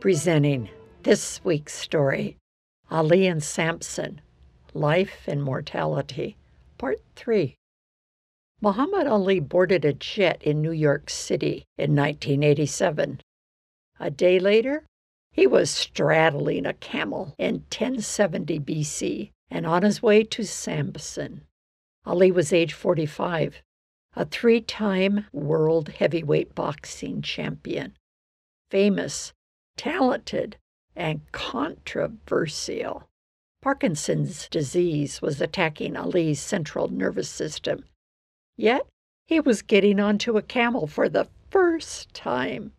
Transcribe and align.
Presenting 0.00 0.70
this 1.02 1.44
week's 1.44 1.74
story 1.74 2.36
Ali 2.88 3.26
and 3.26 3.42
Samson 3.42 4.20
Life 4.72 5.26
and 5.26 5.42
Mortality, 5.42 6.36
Part 6.78 7.00
3. 7.16 7.56
Muhammad 8.60 9.08
Ali 9.08 9.40
boarded 9.40 9.84
a 9.84 9.92
jet 9.92 10.40
in 10.40 10.62
New 10.62 10.70
York 10.70 11.10
City 11.10 11.64
in 11.76 11.96
1987. 11.96 13.22
A 13.98 14.08
day 14.08 14.38
later, 14.38 14.84
he 15.32 15.48
was 15.48 15.68
straddling 15.68 16.64
a 16.64 16.74
camel 16.74 17.34
in 17.36 17.54
1070 17.54 18.60
BC 18.60 19.30
and 19.50 19.66
on 19.66 19.82
his 19.82 20.00
way 20.00 20.22
to 20.22 20.44
Samson. 20.44 21.40
Ali 22.06 22.30
was 22.30 22.52
age 22.52 22.72
45, 22.72 23.62
a 24.14 24.24
three 24.24 24.60
time 24.60 25.26
world 25.32 25.88
heavyweight 25.88 26.54
boxing 26.54 27.20
champion, 27.20 27.96
famous, 28.70 29.32
talented, 29.78 30.58
and 30.94 31.22
controversial. 31.32 33.08
Parkinson's 33.62 34.48
disease 34.48 35.22
was 35.22 35.40
attacking 35.40 35.96
Ali's 35.96 36.40
central 36.40 36.88
nervous 36.88 37.30
system. 37.30 37.84
Yet, 38.56 38.86
he 39.26 39.40
was 39.40 39.62
getting 39.62 39.98
onto 39.98 40.36
a 40.36 40.42
camel 40.42 40.86
for 40.86 41.08
the 41.08 41.28
first 41.50 42.12
time. 42.12 42.72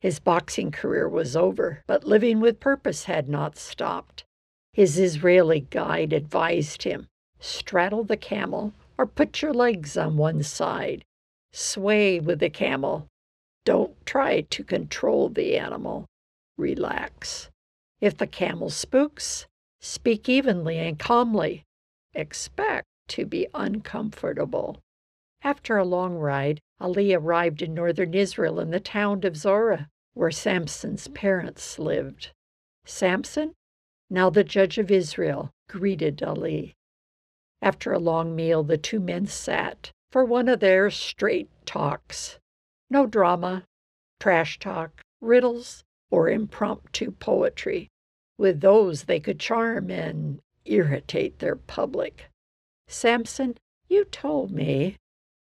His 0.00 0.20
boxing 0.20 0.70
career 0.70 1.08
was 1.08 1.36
over, 1.36 1.82
but 1.86 2.04
living 2.04 2.40
with 2.40 2.60
purpose 2.60 3.04
had 3.04 3.28
not 3.28 3.58
stopped. 3.58 4.24
His 4.72 4.98
Israeli 4.98 5.60
guide 5.60 6.12
advised 6.12 6.84
him 6.84 7.08
straddle 7.40 8.04
the 8.04 8.16
camel 8.16 8.72
or 8.96 9.06
put 9.06 9.42
your 9.42 9.54
legs 9.54 9.96
on 9.96 10.16
one 10.16 10.42
side. 10.42 11.04
Sway 11.52 12.18
with 12.20 12.40
the 12.40 12.50
camel. 12.50 13.06
Don't 13.64 13.94
try 14.06 14.40
to 14.42 14.64
control 14.64 15.28
the 15.28 15.56
animal. 15.56 16.06
Relax. 16.58 17.48
If 18.00 18.18
the 18.18 18.26
camel 18.26 18.68
spooks, 18.68 19.46
speak 19.80 20.28
evenly 20.28 20.76
and 20.78 20.98
calmly. 20.98 21.64
Expect 22.14 22.86
to 23.08 23.24
be 23.24 23.46
uncomfortable. 23.54 24.80
After 25.42 25.78
a 25.78 25.84
long 25.84 26.16
ride, 26.16 26.60
Ali 26.80 27.14
arrived 27.14 27.62
in 27.62 27.74
northern 27.74 28.12
Israel 28.12 28.58
in 28.58 28.70
the 28.70 28.80
town 28.80 29.24
of 29.24 29.36
Zorah, 29.36 29.88
where 30.14 30.32
Samson's 30.32 31.06
parents 31.08 31.78
lived. 31.78 32.32
Samson, 32.84 33.54
now 34.10 34.30
the 34.30 34.44
judge 34.44 34.78
of 34.78 34.90
Israel, 34.90 35.50
greeted 35.68 36.22
Ali. 36.22 36.74
After 37.62 37.92
a 37.92 37.98
long 37.98 38.34
meal, 38.34 38.64
the 38.64 38.78
two 38.78 38.98
men 38.98 39.26
sat 39.26 39.92
for 40.10 40.24
one 40.24 40.48
of 40.48 40.60
their 40.60 40.90
straight 40.90 41.50
talks. 41.66 42.38
No 42.90 43.06
drama, 43.06 43.64
trash 44.18 44.58
talk, 44.58 45.02
riddles, 45.20 45.84
or 46.10 46.28
impromptu 46.28 47.10
poetry. 47.12 47.88
With 48.36 48.60
those, 48.60 49.04
they 49.04 49.20
could 49.20 49.40
charm 49.40 49.90
and 49.90 50.40
irritate 50.64 51.38
their 51.38 51.56
public. 51.56 52.30
Samson, 52.86 53.58
you 53.88 54.04
told 54.04 54.50
me 54.50 54.96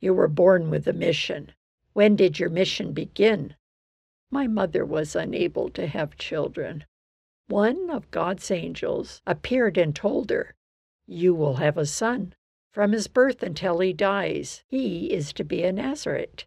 you 0.00 0.14
were 0.14 0.28
born 0.28 0.70
with 0.70 0.86
a 0.86 0.92
mission. 0.92 1.52
When 1.92 2.16
did 2.16 2.38
your 2.38 2.50
mission 2.50 2.92
begin? 2.92 3.54
My 4.30 4.46
mother 4.46 4.84
was 4.84 5.16
unable 5.16 5.70
to 5.70 5.86
have 5.86 6.18
children. 6.18 6.84
One 7.48 7.90
of 7.90 8.10
God's 8.10 8.50
angels 8.50 9.22
appeared 9.26 9.78
and 9.78 9.94
told 9.94 10.30
her, 10.30 10.54
You 11.06 11.34
will 11.34 11.56
have 11.56 11.78
a 11.78 11.86
son. 11.86 12.34
From 12.72 12.92
his 12.92 13.08
birth 13.08 13.42
until 13.42 13.78
he 13.80 13.92
dies, 13.92 14.62
he 14.68 15.12
is 15.12 15.32
to 15.32 15.44
be 15.44 15.62
a 15.62 15.72
Nazarite. 15.72 16.46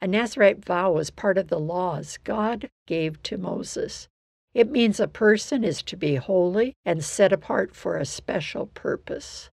A 0.00 0.06
Nazarite 0.06 0.64
vow 0.64 0.98
is 0.98 1.10
part 1.10 1.38
of 1.38 1.48
the 1.48 1.58
laws 1.58 2.18
God 2.24 2.68
gave 2.86 3.22
to 3.24 3.38
Moses. 3.38 4.08
It 4.52 4.70
means 4.70 5.00
a 5.00 5.08
person 5.08 5.64
is 5.64 5.82
to 5.82 5.96
be 5.96 6.16
holy 6.16 6.74
and 6.84 7.04
set 7.04 7.32
apart 7.32 7.74
for 7.74 7.96
a 7.96 8.04
special 8.04 8.66
purpose. 8.66 9.50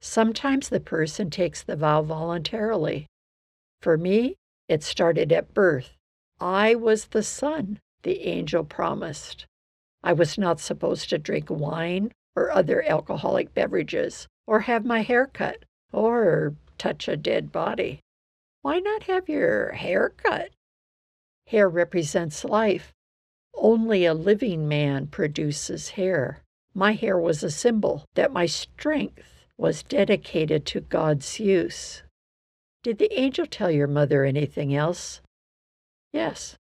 Sometimes 0.00 0.68
the 0.68 0.80
person 0.80 1.28
takes 1.28 1.62
the 1.62 1.76
vow 1.76 2.02
voluntarily. 2.02 3.06
For 3.82 3.98
me, 3.98 4.36
it 4.68 4.82
started 4.82 5.32
at 5.32 5.52
birth. 5.52 5.96
I 6.40 6.74
was 6.74 7.06
the 7.06 7.22
son 7.22 7.80
the 8.02 8.26
angel 8.26 8.64
promised. 8.64 9.46
I 10.02 10.14
was 10.14 10.38
not 10.38 10.60
supposed 10.60 11.10
to 11.10 11.18
drink 11.18 11.50
wine 11.50 12.12
or 12.34 12.50
other 12.50 12.82
alcoholic 12.82 13.52
beverages, 13.52 14.26
or 14.46 14.60
have 14.60 14.84
my 14.84 15.02
hair 15.02 15.26
cut, 15.26 15.64
or 15.92 16.54
touch 16.78 17.08
a 17.08 17.16
dead 17.16 17.52
body. 17.52 18.00
Why 18.62 18.78
not 18.78 19.04
have 19.04 19.28
your 19.28 19.72
hair 19.72 20.10
cut? 20.10 20.50
Hair 21.46 21.68
represents 21.68 22.44
life. 22.44 22.92
Only 23.54 24.04
a 24.04 24.14
living 24.14 24.68
man 24.68 25.06
produces 25.06 25.90
hair. 25.90 26.42
My 26.74 26.92
hair 26.92 27.18
was 27.18 27.42
a 27.42 27.50
symbol 27.50 28.04
that 28.14 28.32
my 28.32 28.46
strength 28.46 29.46
was 29.56 29.82
dedicated 29.82 30.64
to 30.66 30.80
God's 30.80 31.40
use. 31.40 32.02
Did 32.82 32.98
the 32.98 33.12
angel 33.18 33.46
tell 33.46 33.70
your 33.70 33.86
mother 33.86 34.24
anything 34.24 34.74
else? 34.74 35.20
Yes. 36.12 36.56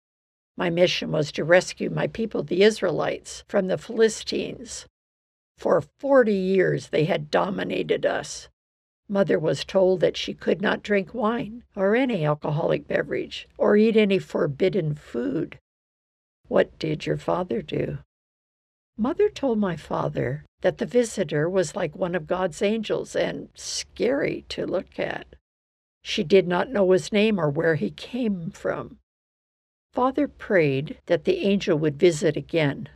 My 0.57 0.69
mission 0.69 1.11
was 1.11 1.31
to 1.33 1.43
rescue 1.43 1.89
my 1.89 2.07
people, 2.07 2.43
the 2.43 2.63
Israelites, 2.63 3.43
from 3.47 3.67
the 3.67 3.77
Philistines. 3.77 4.85
For 5.57 5.81
40 5.99 6.33
years 6.33 6.89
they 6.89 7.05
had 7.05 7.31
dominated 7.31 8.05
us. 8.05 8.49
Mother 9.07 9.37
was 9.37 9.63
told 9.63 9.99
that 9.99 10.17
she 10.17 10.33
could 10.33 10.61
not 10.61 10.81
drink 10.81 11.13
wine 11.13 11.63
or 11.75 11.95
any 11.95 12.25
alcoholic 12.25 12.87
beverage 12.87 13.47
or 13.57 13.77
eat 13.77 13.95
any 13.95 14.17
forbidden 14.17 14.95
food. 14.95 15.59
What 16.47 16.77
did 16.79 17.05
your 17.05 17.17
father 17.17 17.61
do? 17.61 17.99
Mother 18.97 19.29
told 19.29 19.59
my 19.59 19.75
father 19.75 20.45
that 20.61 20.77
the 20.77 20.85
visitor 20.85 21.49
was 21.49 21.75
like 21.75 21.95
one 21.95 22.15
of 22.15 22.27
God's 22.27 22.61
angels 22.61 23.15
and 23.15 23.49
scary 23.53 24.45
to 24.49 24.65
look 24.65 24.97
at. 24.97 25.27
She 26.01 26.23
did 26.23 26.47
not 26.47 26.71
know 26.71 26.91
his 26.91 27.11
name 27.11 27.39
or 27.39 27.49
where 27.49 27.75
he 27.75 27.91
came 27.91 28.51
from. 28.51 28.99
Father 29.91 30.27
prayed 30.27 30.99
that 31.05 31.25
the 31.25 31.39
angel 31.39 31.77
would 31.77 31.99
visit 31.99 32.35
again. 32.35 32.89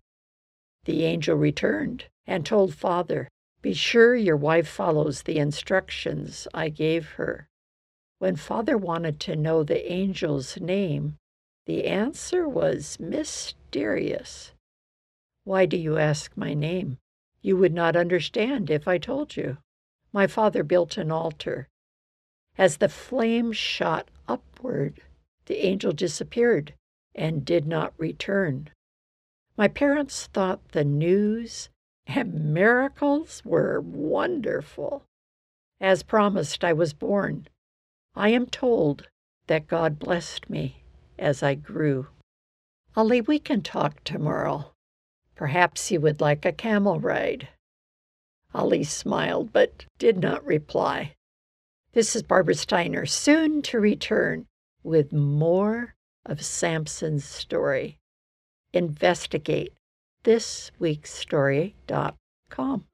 The 0.86 1.04
angel 1.06 1.36
returned 1.36 2.06
and 2.26 2.46
told 2.46 2.74
Father, 2.74 3.28
Be 3.62 3.74
sure 3.74 4.16
your 4.16 4.38
wife 4.38 4.68
follows 4.68 5.24
the 5.24 5.38
instructions 5.38 6.48
I 6.54 6.70
gave 6.70 7.10
her. 7.12 7.50
When 8.20 8.36
Father 8.36 8.78
wanted 8.78 9.20
to 9.22 9.36
know 9.36 9.64
the 9.64 9.90
angel's 9.90 10.58
name, 10.60 11.18
the 11.66 11.86
answer 11.86 12.48
was 12.48 13.00
mysterious. 13.00 14.54
Why 15.44 15.66
do 15.66 15.78
you 15.78 15.98
ask 15.98 16.36
my 16.36 16.54
name? 16.54 17.00
You 17.42 17.58
would 17.58 17.74
not 17.74 17.96
understand 17.96 18.70
if 18.70 18.88
I 18.88 18.98
told 18.98 19.36
you. 19.36 19.58
My 20.12 20.26
father 20.28 20.64
built 20.64 20.98
an 20.98 21.12
altar. 21.12 21.68
As 22.58 22.78
the 22.78 22.90
flame 22.90 23.52
shot 23.52 24.10
upward, 24.28 25.02
the 25.46 25.66
angel 25.66 25.92
disappeared 25.92 26.74
and 27.14 27.46
did 27.46 27.66
not 27.66 27.94
return. 27.98 28.70
My 29.58 29.68
parents 29.68 30.28
thought 30.28 30.70
the 30.70 30.84
news 30.84 31.70
and 32.16 32.54
miracles 32.54 33.44
were 33.46 33.80
wonderful. 33.80 35.04
As 35.80 36.02
promised, 36.02 36.64
I 36.64 36.74
was 36.74 36.94
born. 36.94 37.48
I 38.16 38.30
am 38.30 38.48
told 38.48 39.08
that 39.48 39.68
God 39.68 40.00
blessed 40.00 40.50
me 40.50 40.84
as 41.18 41.44
I 41.44 41.54
grew. 41.56 42.08
Ali, 42.96 43.22
we 43.22 43.38
can 43.38 43.62
talk 43.62 44.04
tomorrow. 44.04 44.72
Perhaps 45.36 45.92
you 45.92 46.02
would 46.02 46.20
like 46.20 46.46
a 46.46 46.52
camel 46.52 47.00
ride. 47.00 47.48
Ali 48.54 48.84
smiled 48.84 49.54
but 49.54 49.86
did 50.00 50.18
not 50.18 50.44
reply. 50.46 51.14
This 51.94 52.16
is 52.16 52.24
Barbara 52.24 52.56
Steiner, 52.56 53.06
soon 53.06 53.62
to 53.64 53.80
return 53.80 54.48
with 54.84 55.14
more 55.14 55.94
of 56.26 56.44
Samson's 56.44 57.26
story. 57.26 58.00
Investigate 58.74 59.74
thisweekstory.com. 60.24 62.86